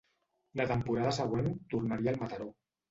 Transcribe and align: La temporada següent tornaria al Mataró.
La 0.61 0.65
temporada 0.71 1.13
següent 1.21 1.53
tornaria 1.77 2.17
al 2.17 2.21
Mataró. 2.25 2.55